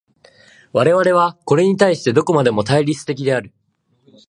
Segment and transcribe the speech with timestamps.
[0.73, 3.53] 我々はこれに対してどこまでも対立的である。